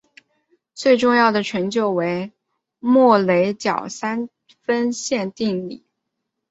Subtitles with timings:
[0.73, 2.31] 最重要的成就为
[2.79, 4.29] 莫雷角三
[4.63, 5.85] 分线定理。